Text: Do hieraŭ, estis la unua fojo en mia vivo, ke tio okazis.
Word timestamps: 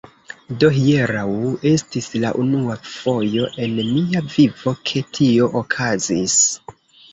Do 0.61 0.69
hieraŭ, 0.77 1.25
estis 1.71 2.07
la 2.23 2.31
unua 2.45 2.79
fojo 2.95 3.51
en 3.67 3.77
mia 3.91 4.25
vivo, 4.33 4.75
ke 4.91 5.07
tio 5.21 5.53
okazis. 5.63 6.43